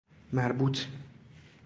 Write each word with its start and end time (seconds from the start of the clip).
مربوط 0.33 0.85